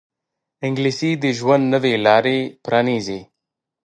[0.67, 3.19] انګلیسي د ژوند نوې لارې پرانیزي